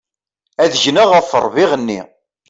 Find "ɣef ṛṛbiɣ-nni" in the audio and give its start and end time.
1.11-2.01